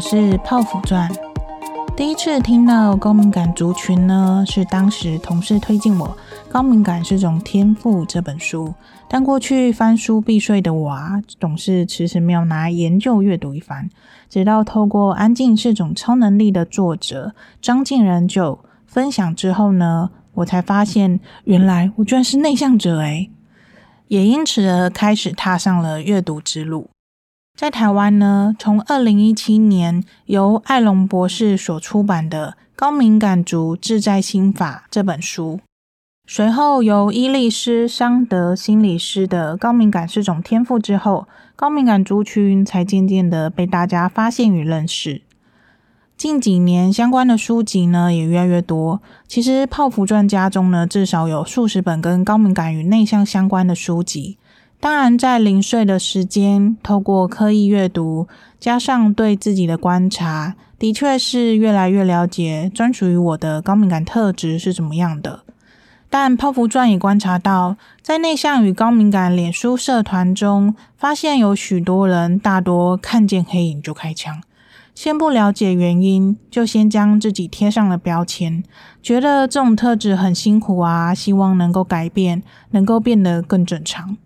[0.00, 1.10] 是泡芙传。
[1.96, 6.08] 第一次听到高敏感族群呢，是当时同事推荐我
[6.50, 8.72] 《高敏感是种天赋》这本书。
[9.06, 13.90] 但过去翻书必睡的我啊，总是迟迟没有拿研究阅读一番。
[14.30, 23.30] 直到透过《安静是种超能力》的作者张瀞仁就分享之后呢，我才发现原来我居然是内向者诶，
[24.08, 26.88] 也因此而开始踏上了阅读之路。
[27.60, 35.60] 在台湾呢，从二零一七年由艾隆博士所出版的《高敏感族自在心法》这本书，
[36.26, 45.20] 随后由伊丽丝·桑德心理师的《高敏感是种天赋》之后，高敏感族群才渐渐的被大家发现与认识。
[46.16, 49.02] 近几年相关的书籍呢也越来越多。
[49.28, 54.38] 其实泡芙专家中呢至少有数十本跟高敏感与内向相关的书籍。
[54.82, 58.26] 当然，在零碎的时间，透过刻意阅读，
[58.58, 65.40] 加上对自己的观察，的确是越来越了解专属于我的高敏感特质是怎么样的。
[66.08, 74.40] 但泡芙钻也观察到，在内向与高敏感脸书社团中，发现有许多人大多看见黑影就开枪，
[74.94, 78.64] 先不了解原因，就先将自己贴上了标签，
[79.02, 84.16] 觉得这种特质很辛苦啊，希望能够改变，能够变得更正常。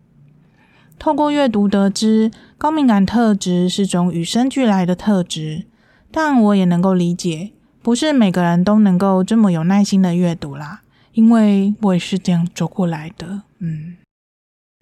[0.99, 5.67] 透过阅读得知，高敏感特质是种与生俱来的特质，
[6.11, 7.51] 但我也能够理解，
[7.83, 10.81] 不是每个人都能够这么有耐心的阅读啦，
[11.13, 13.43] 因为我也是这样走过来的。
[13.59, 13.97] 嗯，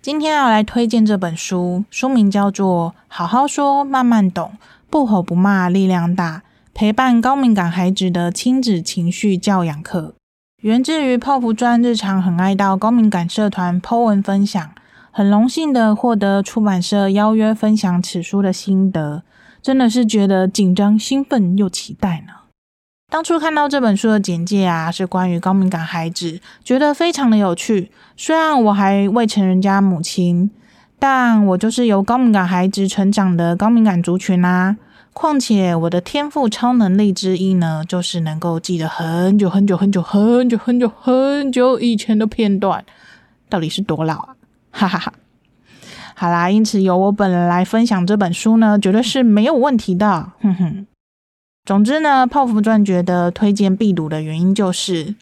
[0.01, 4.53] 今天要来推荐这本书，书名叫做《好好说，慢慢懂，
[4.89, 10.15] 不吼不骂，力量大，陪伴高敏感孩子的亲子情绪教养课》，
[10.61, 14.71] 源自于泡芙钻日常很爱到高敏感社团 po 文分享。
[15.15, 19.23] 很荣幸的获得出版社邀约分享此书的心得，
[19.61, 22.33] 真的是觉得紧张、兴奋又期待呢。
[23.11, 27.91] 当初看到这本书的简介啊，是关于高敏感孩子，觉得非常的有趣。
[28.17, 30.51] 虽然我还未成人家母亲，
[30.99, 34.79] 但我就是由高敏感孩子成长的高敏感族群啊。
[35.13, 42.83] 况且我的天赋超能力之一呢，就是能够记得很久很久很久很久很久很久以前的片段，
[43.51, 44.37] 到底是多老啊？
[44.73, 45.13] 哈哈哈，
[46.17, 50.33] 好啦，因此由我本人来分享这本书呢，绝对是没有问题的。
[50.41, 50.87] 哼哼，
[51.65, 55.15] 总之呢，泡芙钻觉得推荐必读的原因就是，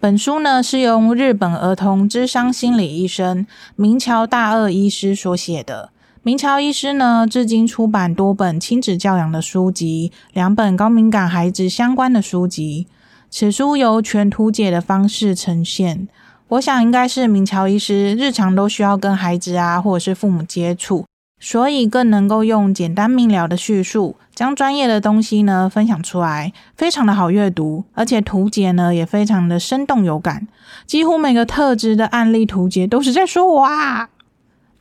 [0.00, 3.46] 本书呢是由日本儿童智商心理医生
[3.76, 5.90] 明桥大二医师所写的。
[6.22, 12.86] 明桥医师呢，至今出版多本亲子教养的书籍，两本高敏感孩子相关的书籍。
[13.30, 16.08] 此书由全图解的方式呈现。
[16.48, 21.06] 我想应该是明桥医师日常都需要跟孩子啊，或者是父母接触，
[21.40, 30.46] 所以更能够用简单明了的叙述，将专业的东西呢分享出来，非常的好阅读，而且图解呢也非常的生动有感，
[30.86, 34.10] 几乎每个特质的案例图解都是在说我啊，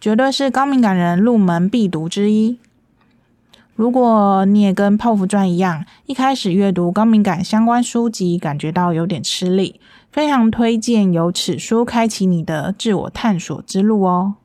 [0.02, 2.60] 绝对是高敏感人入门必读之一。
[3.76, 9.80] 如果你也跟泡芙钻一样，一开始阅读高敏感相关书籍，感觉到有点吃力。
[10.14, 14.36] 非常推荐由此书开启你的自我探索之路哦。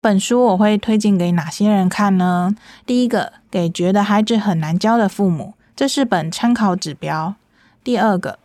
[0.00, 2.56] 本书我会推荐给哪些人看呢？
[2.86, 7.34] 第一个，给觉得孩子很难教的父母，这是本参考指标。
[7.82, 8.38] 第二个，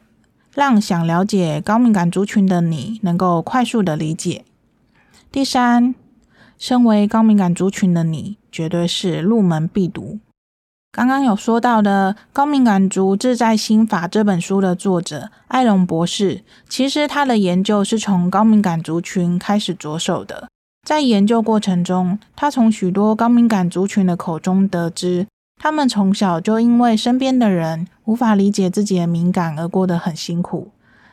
[0.53, 4.43] 让想了解高敏感族群的你能够快速的理解。
[5.31, 5.95] 第三，
[6.57, 10.19] 身为高敏感族群的你，绝对是入门必读。
[10.91, 20.50] 刚刚有说到的《高敏感族自在心法》这本书的作者艾隆博士，其实他的研究是从高敏感族群开始着手的。
[20.88, 25.27] 在研究过程中，他从许多高敏感族群的口中得知，
[25.61, 30.71] 他们从小就因为身边的人无法理解自己的敏感而过得很辛苦。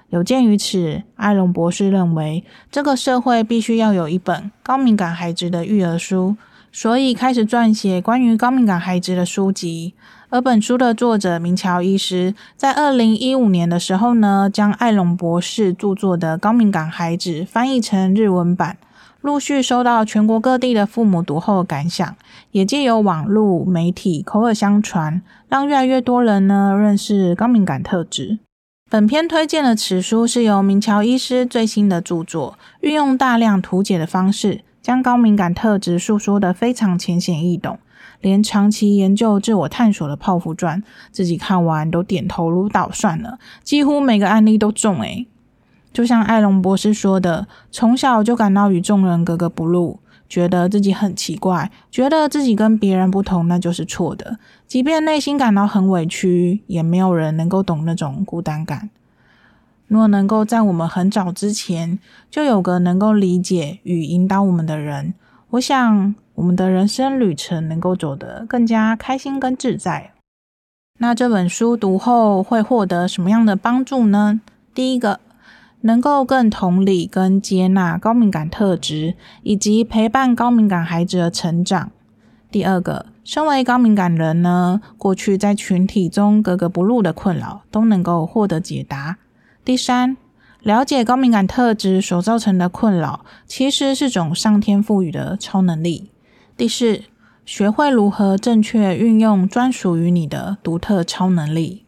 [0.08, 2.42] 有鉴于此，艾隆博士认为，
[2.72, 6.38] 这个社会必须要有一本高敏感孩子的育儿书。
[6.76, 9.94] 所以开始撰写关于高敏感孩子的书籍，
[10.28, 18.76] 而本书的作者明桥医师在二零一五年的时候呢，将艾隆博士著作的《高敏感孩子》翻译成日文版，
[19.22, 22.14] 陆续收到全国各地的父母读后感想，
[22.50, 28.38] 也借由网络媒体口耳相传，让越来越多人呢认识高敏感特质。
[28.90, 34.60] 本篇推荐的此书是由明桥医师最新的著作，运用大量图解的方式。
[34.86, 37.80] 将高敏感特质述说得非常浅显易懂，
[38.20, 40.80] 连长期研究自我探索的泡芙传
[41.10, 45.26] 自己看完都点头如捣蒜了，几乎每个案例都中诶。
[45.92, 49.98] 就像艾隆博士说的，从小就感到与众人格格不入，
[50.28, 54.38] 觉得自己很奇怪，觉得自己跟别人不同，那就是错的。
[54.68, 58.88] 即便内心感到很委屈，也没有人能够懂那种孤单感。
[59.86, 61.98] 若能够在我们很早之前
[62.30, 65.14] 就有个能够理解与引导我们的人，
[65.50, 70.12] 我想我们的人生旅程能够走得更加开心跟自在。
[70.98, 74.40] 那这本书读后会获得什么样的帮助呢？
[74.74, 75.20] 第一个，
[75.82, 81.90] 能够更同理跟接纳高敏感特质，以及陪伴高敏感孩子的成长。
[82.50, 89.18] 第二个，身为高敏感人呢，过去在群体中格格不入的困扰都能够获得解答。
[89.66, 90.16] 第三，
[90.62, 96.12] 了解高敏感特质所造成的困扰，其实是种上天赋予的超能力。
[96.56, 97.02] 第四，
[97.44, 101.84] 学会如何正确运用专属于你的独特超能力。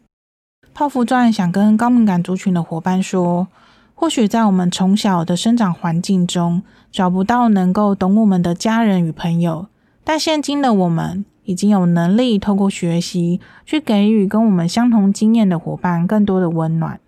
[0.73, 3.47] 泡芙传想跟高敏感族群的伙伴说，
[3.95, 6.61] 或许在我们从小的生长环境中，
[6.91, 9.67] 找不到能够懂我们的家人与朋友，
[10.03, 16.99] 但现今的我们已经有能力透过学习，去给予跟我们相同经验的伙伴更多的温暖。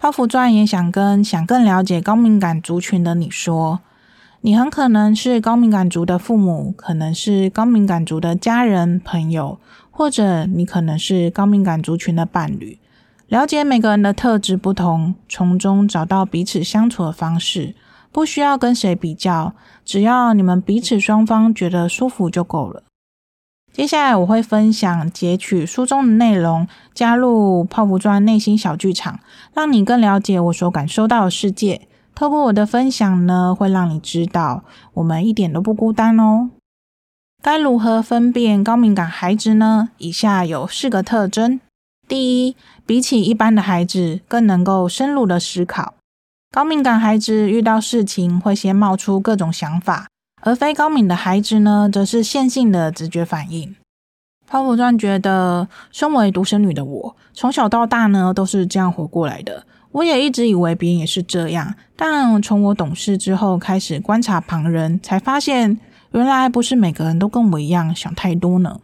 [0.00, 3.80] 泡芙钻也想跟想更了解高敏感族群的你说，
[4.40, 9.60] 你很可能是高敏感族的父母，可能是高敏感族的家人朋友，
[9.90, 12.78] 或者你可能是高敏感族群的伴侣。
[13.28, 17.74] 了解每个人的特质不同，从中找到彼此相处的方式，
[18.10, 19.52] 不需要跟谁比较，
[19.84, 22.84] 只要你们彼此双方觉得舒服就够了。
[23.72, 29.20] 接下来我会分享截取书中的内容，加入泡芙砖内心小剧场，
[29.54, 31.88] 让你更了解我所感受到的世界。
[32.14, 34.64] 透过我的分享呢，会让你知道
[34.94, 36.50] 我们一点都不孤单哦。
[37.42, 39.88] 该如何分辨高敏感孩子呢？
[39.96, 41.58] 以下有四个特征：
[42.06, 45.94] 第一，比起一般的孩子，更能够深入的思考。
[46.50, 50.08] 高敏感孩子遇到事情会先冒出各种想法。
[50.40, 53.74] 而非高敏的孩子呢，则是线性的直觉反应。
[54.46, 59.64] 泡芙传觉得，身为独生女的我，从小到大呢都是这样活过来的。
[59.92, 65.78] 我也一直以为别人也是这样，但从我懂事之后，开始观察旁人，才发现
[66.12, 68.80] 原来不是每个人都跟我一样想太多呢。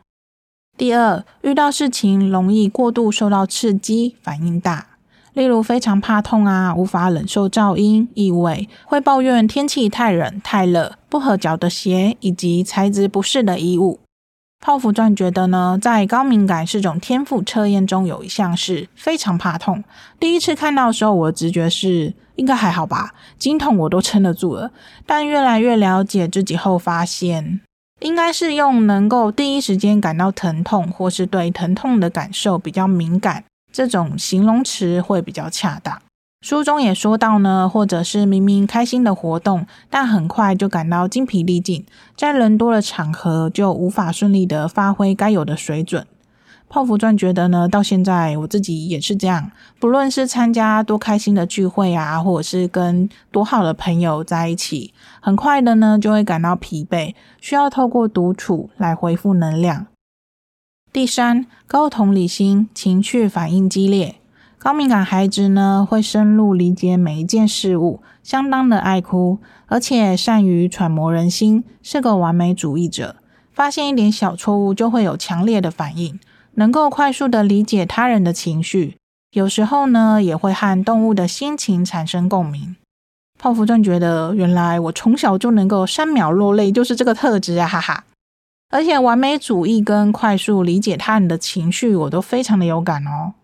[0.77, 4.87] 第二，遇到事情容易过度受到刺激，反应大。
[5.37, 14.01] 例如非常怕痛啊，无法忍受噪音、异味，会抱怨天气太冷、太热，不合脚的鞋以及材质不适的衣物。
[14.65, 19.85] 泡芙钻觉得呢，在高敏感是种天赋测验中有一项是非常怕痛。
[20.19, 24.71] 第一次看到的时候，我的直觉是应该还好吧，经痛我都撑得住了。
[25.05, 27.61] 但越来越了解自己后，发现
[28.01, 33.45] 应该是用能够第一时间感到疼痛，或是对疼痛的感受比较敏感。
[33.77, 36.01] 这种形容词会比较恰当。
[36.41, 41.85] 书中也说到呢，或者是明明开心的活动，但很快就感到精疲力尽，
[42.17, 46.07] 在人多的场合就无法顺利的发挥该有的水准。
[46.71, 59.87] 泡芙钻觉得呢，到现在我自己也是这样，不论是参加多开心的聚会啊，或者是跟多好的朋友在一起，很快的呢就会感到疲惫，需要透过独处来恢复能量。
[60.97, 64.15] 第三，高同理心，情绪反应激烈。
[64.57, 73.17] 高敏感孩子呢，会深入理解每一件事物，相当的爱哭，而且善于揣摩人心，是个完美主义者。
[73.53, 76.19] 发现一点小错误就会有强烈的反应，
[76.55, 78.97] 能够快速的理解他人的情绪。
[79.33, 82.75] 有时候呢，也会和动物的心情产生共鸣。
[83.39, 88.05] 泡芙正觉得，原来我从小就能够三秒落泪，就是这个特质啊，哈哈。
[88.69, 93.35] 而且完美主义跟快速理解他人的情绪，我都非常的有感哦。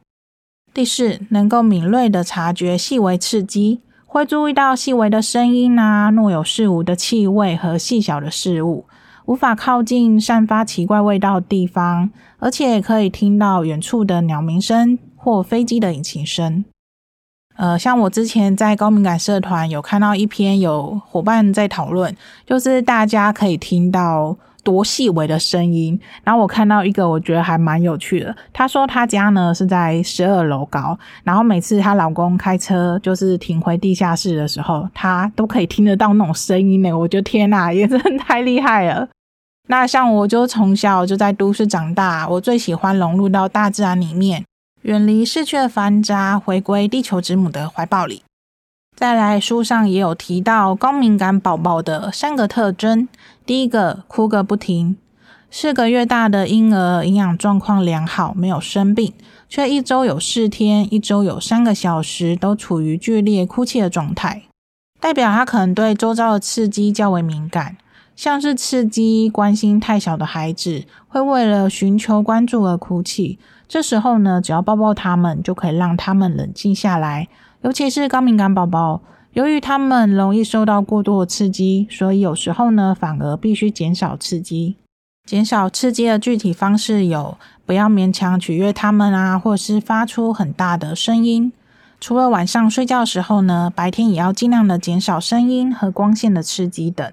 [0.75, 8.87] 第四，能够敏锐的察觉细微刺激，会注意到细微的声音啊，若有似无的气味和细小的事物，
[9.26, 16.64] 无法靠近散发奇怪味道的地方，而且可以听到远处的鸟鸣声或飞机的引擎声。
[17.57, 24.37] 呃，像我之前在高敏感社团有看到一篇有伙伴在讨论，就是大家可以听到。
[24.62, 28.35] 多细微的声音，然后我看到一个，我觉得还蛮有趣的。
[28.52, 36.92] 她说她家呢是在十二楼高，然后每次她老公开车就是停回地下室的时候，她都可以听得到那种声音呢。
[36.92, 39.09] 我觉得天哪， 也真的太厉害了。
[39.69, 44.45] 那像我就从小就在都市长大，我最喜欢融入到大自然里面，
[44.83, 48.23] 远离市区的繁杂，回归地球之母的怀抱里。
[48.95, 53.09] 再来，书上也有提到高敏感宝宝的三个特征。
[53.44, 54.96] 第一个，哭个不停。
[55.50, 59.12] 四个月大的婴儿营养状况良好，没有生病，
[59.49, 64.44] 却一周有四天，一周有三个小时都处于剧烈哭泣的状态，
[64.99, 67.76] 代表他可能对周遭的刺激较为敏感。
[68.14, 73.38] 像是刺激关心太小的孩子，会为了寻求关注而哭泣。
[73.66, 77.28] 这时候呢，只要抱抱他们，就可以让他们冷静下来。
[77.62, 79.00] 尤其是高敏感宝宝，
[79.32, 84.76] 由于他们容易受到过多的刺激，所以有时候呢，反而必须减少刺激。
[85.24, 91.50] 减少刺激的具体方式有：不要勉强取悦他们啊，或是发出很大的声音。
[91.98, 97.10] 除了晚上睡觉时候呢，白天也要尽量的减少声音和光线的刺激等。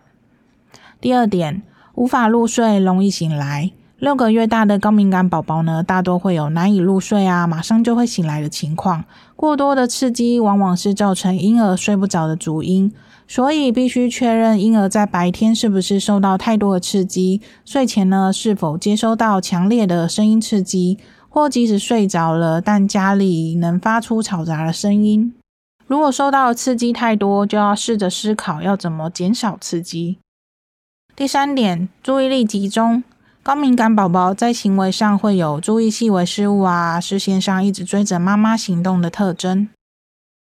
[1.00, 1.62] 第二点，
[1.96, 3.72] 无法入睡，容易醒来。
[4.00, 9.04] 六个月大的高敏感宝宝呢，大多会有难以入睡啊，马上就会醒来的情况。
[9.36, 12.92] 过多的刺激往往是造成婴儿睡不着的主因。
[13.28, 20.98] 所以必须确认婴儿在白天是不是受到太多的刺激，睡前呢，是否接收到强烈的声音刺激，
[21.30, 25.32] 或即使睡着了，但家里能发出嘈杂的声音。
[25.86, 30.18] 如果受到刺激太多，就要试着思考要怎么减少刺激。
[31.16, 33.04] 第三点，注意力集中。
[33.50, 39.68] 高敏感宝宝在行为上会有注意细微事物啊，视线上一直追着妈妈行动的特征。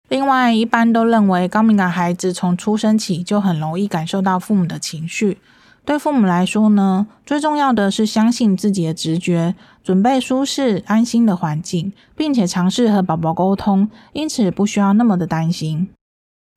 [0.09, 5.38] 另外，一般都认为高敏感孩子从出生起就很容易感受到父母的情绪。
[5.85, 15.88] 对父母来说呢，最重要的是相信自己的直觉，准备舒适安心的环境，并且尝试和宝宝沟通，因此不需要那么的担心。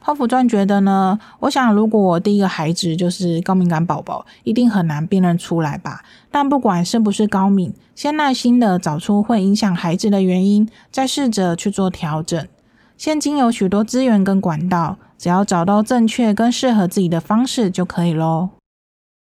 [0.06, 6.04] 泡芙钻觉得呢，我想如果我第一个孩子就是高敏感宝宝，一定很难辨认出来吧。
[6.30, 12.48] 但不管是不是高敏，先耐心的找出会影响孩子的原因，再试着去做调整。
[12.96, 18.50] 现今有许多资源跟管道，只要找到正确跟适合自己的方式就可以喽。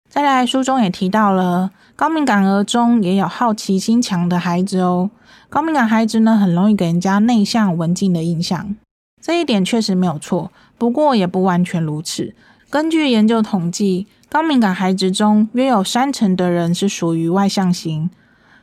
[0.07, 5.09] 再来，书中也提到了，高敏感儿中也有好奇心强的孩子哦。
[5.49, 8.75] 高敏感孩子呢，很容易给人家内向文静的印象，
[9.21, 12.33] 这一点确实没有错，不过也不完全如此。
[12.69, 18.09] 根据研究统计，高敏感孩子中约有三成的人是属于外向型。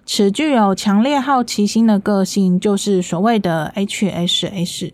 [0.04, 4.92] 此具有强烈好奇心的个性，就是所谓的 HSS。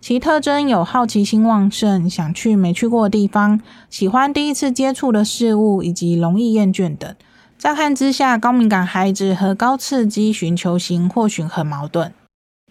[0.00, 3.60] 其特征有好奇心旺盛、想去没去过的地方、
[3.90, 7.14] 喜欢第一次接触的事物，以及容易厌倦等。
[7.58, 12.12] 乍看之下，高敏感孩子和高刺激寻求型或许很矛盾。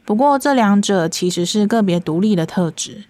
[0.05, 3.05] 不过，这两者其实是个别独立的特质。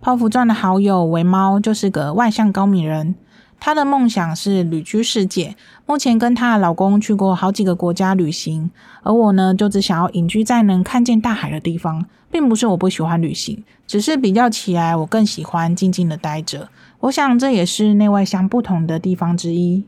[0.00, 3.14] 泡芙传的好友维猫就是个外向高敏人。
[3.58, 8.70] 她的梦想是旅居世界，目前跟她的老公去过好几个国家旅行，
[9.02, 16.68] 而我呢，就只想要隐居在能看见大海的地方，并不是我不喜欢旅行，只是比较起来，我更喜欢静静的待着。
[17.00, 19.84] 我想这也是内外向不同的地方之一。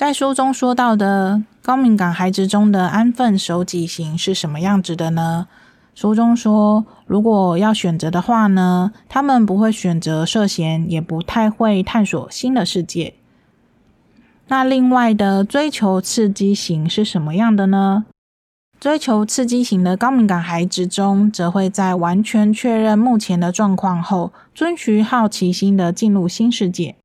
[0.00, 5.46] 在书中说到的高敏感孩子中的安分守己型是什么样子的呢？
[5.94, 13.12] 书中说，如果要选择的话呢，他们不会选择涉险，也不太会探索新的世界。
[14.48, 18.06] 那另外的追求刺激型是什么样的呢？
[18.80, 26.96] 追求刺激型的高敏感孩子中，则会在完全确认目前的状况后，遵循好奇心的进入新世界。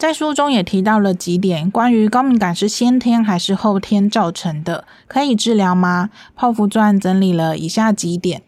[0.00, 6.08] 在书中也提到了几点关于高敏感是先天还是后天造成的，可以治疗吗？
[6.34, 8.40] 泡芙传整理了以下几点：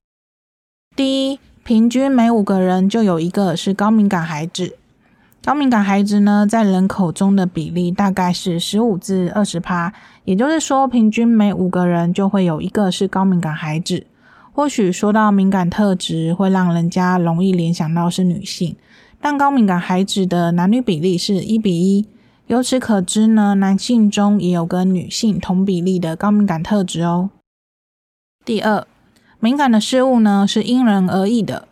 [0.97, 4.78] 第一，平均每五个人就有一个是高敏感孩子。
[5.44, 9.92] 高敏感孩子呢，在人口中的比例大概是十五至二十趴，
[10.25, 14.06] 也就是说，平均每五个人就会有一个是高敏感孩子。
[14.54, 18.76] 或许说到敏感特质，会让人家容易联想到是女性。
[19.21, 22.06] 但高敏感孩子的男女比例是一比一，
[22.49, 27.30] 由此可知呢，男性中也有跟女性同比例的高敏感特质哦。
[28.44, 28.87] 第二，
[29.40, 31.66] 敏感的事物呢是因人而异的，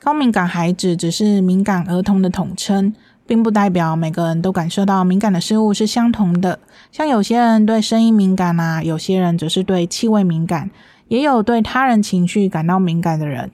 [0.00, 2.94] 高敏感孩子只是敏感儿童的统称，
[3.26, 6.58] 并不代表每个人都感受到敏感的事物是相同的。
[6.90, 10.70] 像有些人对声音敏感啊，有些人则是对气味敏感，
[11.14, 13.52] 也有对他人情绪感到敏感的人。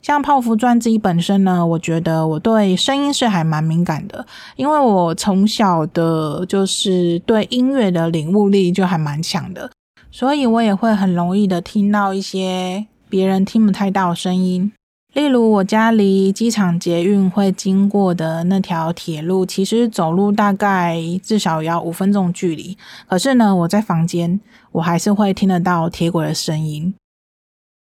[0.00, 4.24] 像泡芙钻自己本身呢，我觉得我对声音是还蛮敏感的，
[4.56, 9.70] 因为我从小的就是对音乐的领悟力就还蛮强的，
[10.10, 14.72] 所以我也会很容易的听到一些别人听不太到的声音。
[15.12, 24.40] 例如我家离机场捷运会经过的那条铁路，其实走路大概至少要五分钟距离，可是呢，我在房间
[24.72, 26.94] 我还是会听得到铁轨的声音。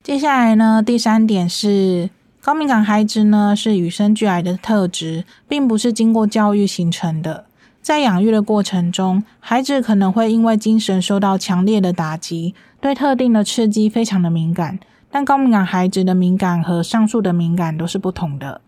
[0.05, 2.11] 接下来呢，第三点是
[2.43, 7.47] 高敏感孩子呢是与生俱来的特质，并不是经过教育形成的。
[7.81, 14.79] 在养育的过程中，孩子可能会因为精神受到强烈的打击，对特定的刺激非常的敏感。
[15.11, 18.61] 但高敏感孩子的敏感和上述的敏感都是不同的。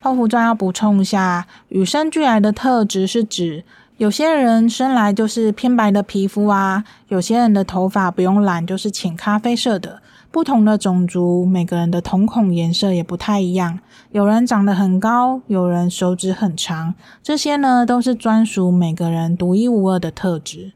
[0.00, 3.62] 泡芙钻要补充一下，与生俱来的特质是指
[3.98, 10.02] 有些人生来就是偏白的皮肤啊，有些人的头发不用染就是浅咖啡色的。
[10.36, 13.80] 不同的种族，每个人的瞳孔颜色也不太一样。
[14.12, 20.74] 有人长得很高，有人手指很长，这些呢都是专属每个人独一无二的特质。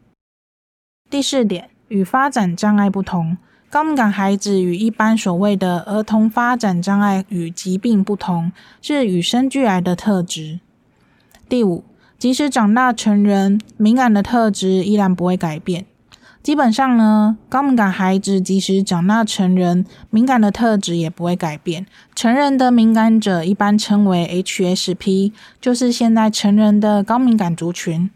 [1.10, 3.36] 第四点，与发展障碍不同，
[3.68, 8.50] 高敏感孩子与一般所谓的儿童发展障碍与疾病不同，
[8.80, 10.60] 是与生俱来的特质。
[11.50, 11.84] 第五，
[12.18, 15.84] 即使长大成人，敏感的特质依然不会改变。
[16.42, 21.86] 基本上呢，高敏感孩子即使长大成人，敏感的特质也不会改变。
[22.14, 28.10] 成人的敏感者一般称为 HSP，就是现在成人的高敏感族群。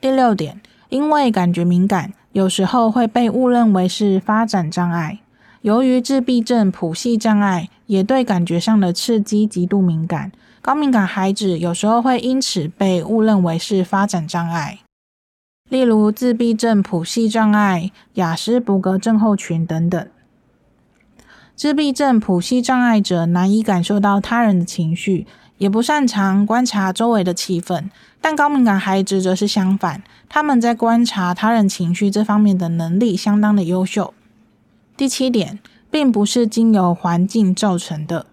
[0.00, 0.60] 第六点，
[0.90, 5.18] 因为感觉敏感，有时候会被误认为是发展障碍。
[5.62, 10.30] 由于自闭症谱系障碍也对感觉上的刺激极度敏感，
[10.62, 14.78] 高敏感孩子有时候会因此被误认为是发展障碍。
[15.68, 20.08] 例如自闭症谱系障碍、雅斯伯格症候群等等。
[21.54, 25.26] 自闭症谱系障碍者难以感受到他人的情绪，
[25.58, 27.90] 也不擅长观察周围的气氛。
[28.20, 34.14] 但高敏感孩子则是相反，他们在观察他人情绪这方面的能力相当的优秀。
[34.96, 35.58] 第七点，
[35.90, 38.26] 并不是经由环境造成的。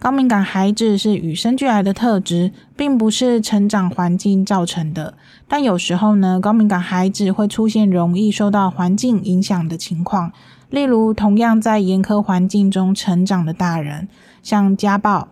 [0.00, 5.12] 高敏感孩子是与生俱来的特质，并不是成长环境造成的。
[5.46, 10.32] 但有时候呢，高敏感孩子会出现容易受到环境影响的情况，
[10.70, 14.08] 例如同样在严苛环境中成长的大人，
[14.42, 15.28] 像家暴，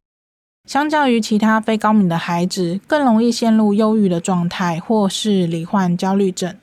[0.66, 6.54] 相较于其他非高敏的孩子，更容易陷入忧郁的状态，或是罹患焦虑症。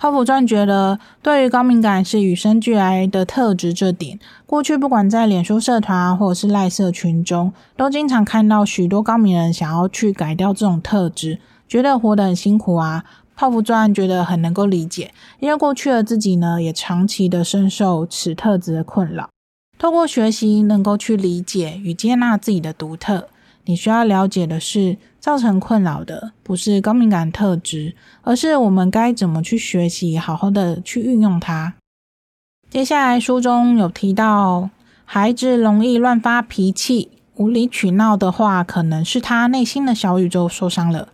[0.00, 13.04] 泡芙钻觉得，对于高敏感是与生俱来的特质这点，过去不管在脸书社团或者是赖社群中，都经常看到许多高敏人想要去改掉这种特质，觉得活得很辛苦啊。
[13.36, 19.28] 泡芙钻觉得很能够理解，因为过去的自己呢，也长期的深受此特质的困扰。
[19.78, 23.28] 透过学习，能够去理解与接纳自己的独特。
[23.66, 31.74] 你需要了解的是，造成困扰的不是高敏感特质，而是我们该怎么去学习，好好的去运用它。
[32.70, 34.70] 接下来书中有提到，
[35.04, 41.08] 孩子容易乱发脾气、无理取闹的话，可能是他内心的小宇宙受伤了。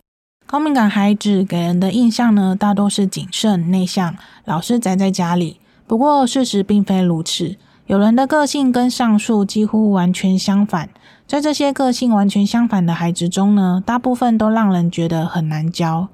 [0.45, 4.15] 高敏感孩子给人的印象呢，大多是谨慎、内向，
[4.45, 5.59] 老是宅在家里。
[5.85, 10.89] 不过事实并非如此，有人的个性跟上述几乎完全相反。
[11.25, 16.09] 在这些个性完全相反的孩子中呢，大部分都让人觉得很难教，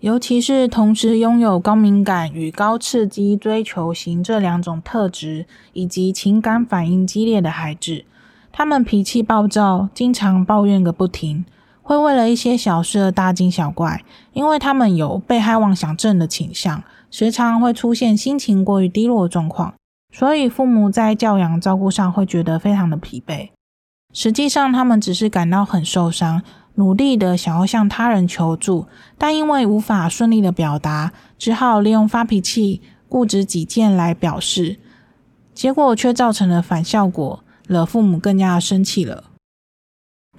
[0.00, 8.04] 尤其是同时拥有高敏感与高刺激追求型这两种特质，以及情感反应激烈的孩子。
[8.52, 11.46] 他们脾气暴躁，经常抱怨个不停，
[11.80, 14.02] 会为了一些小事而大惊小怪。
[14.34, 19.74] 因为他们有被害妄想症的倾向，时常会出现心情过于低落的状况，
[20.12, 23.50] 所以父母在教养照顾上会觉得非常的疲惫。
[24.12, 26.42] 实际上，他们只是感到很受伤，
[26.74, 34.78] 努力的想要向他人求助，但因为无法顺利的表达，只好利用发脾气、固执己见来表示，
[35.54, 39.24] 结果却造成了反效果，惹父母更加的生气了。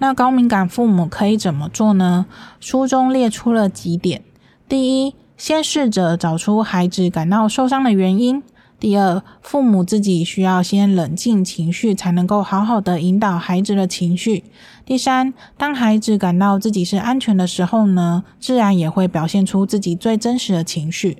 [0.00, 2.26] 那高敏感父母可以怎么做呢？
[2.60, 4.22] 书中列出了几点：
[4.68, 8.42] 第一，先试着找出孩子感到受伤的原因。
[8.82, 14.42] 第二，父母自己需要先冷静情绪，才能够好好的引导孩子的情绪。
[14.84, 21.18] 第三，当孩子感到自己是安全的时候呢，自然也会表现出自己最真实的情绪。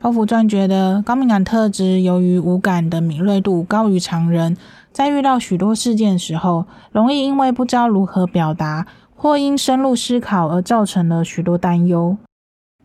[0.00, 4.56] 泡芙传觉得，高敏感特质由于五感的敏锐度高于常人，
[4.90, 12.16] 在遇到许多事件时候，容易因为不知道如何表达，或因深入思考而造成了许多担忧。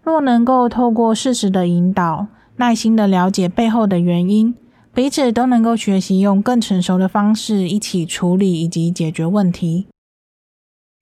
[0.04, 4.56] 若能够透过适时的引导，耐心的了解背后的原因，
[4.92, 9.86] 彼此都能够学习用更成熟的方式一起处理以及解决问题。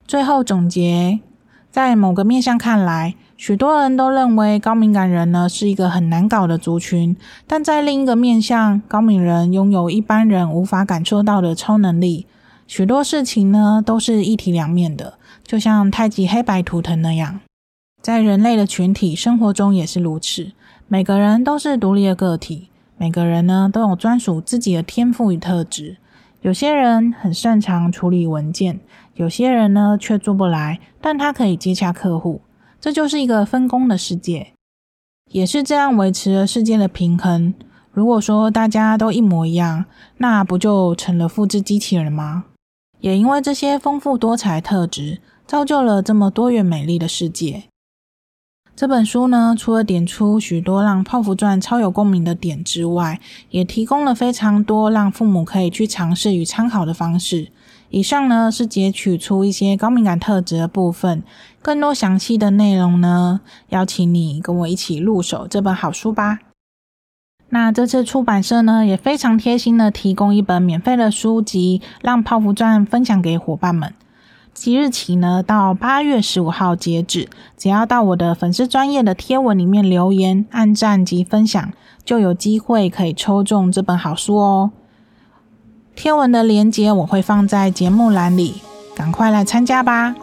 [0.06, 1.22] 最后总结，
[1.72, 7.16] 在某个面向看来，许多人都认为高敏感人呢是一个很难搞的族群，
[7.48, 12.28] 但在另一个面向，高敏人拥有一般人无法感受到的超能力。
[12.68, 17.40] 许多事情呢都是一体两面的，就像太极黑白图腾那样，
[18.02, 20.52] 在人类的群体生活中也是如此。
[20.88, 25.98] 每个人都是独立的个体，每个人呢都有专属自己的天赋与特质。
[26.42, 28.80] 有些人很擅长处理文件，
[29.16, 32.42] 有些人呢却做不来，但他可以接洽客户。
[32.80, 34.54] 这就是一个分工的世界，
[35.32, 37.56] 也是这样维持了世界的平衡。
[37.92, 39.86] 如果说大家都一模一样，
[40.18, 42.46] 那不就成了复制机器人吗？
[43.00, 47.64] 也因为这些丰富多彩特质，造就了这么多元美丽的世界。
[48.76, 57.48] 这本书呢，除了点出许多让泡芙传超有共鸣的点之外，也提供了非常多让父母可以去尝试与参考的方式。
[57.90, 61.24] 以上呢，是截取出一些高敏感特质的部分，
[61.62, 66.40] 更多详细的内容呢，邀请你跟我一起入手这本好书吧。
[67.48, 73.94] 那这次出版社呢，也非常贴心的提供一本免费的书籍，让泡芙传分享给伙伴们。
[74.56, 81.72] 即日起呢，到八月十五号截止，只要到我的粉丝专页的贴文里面留言、按赞及分享，
[82.06, 84.72] 就有机会可以抽中这本好书哦。
[85.94, 88.62] 贴文的链接我会放在节目栏里，
[88.96, 90.16] 赶快来参加吧。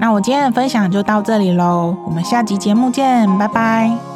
[0.00, 4.13] 那我今天的分享就到这里喽，我们下集节目见，拜拜。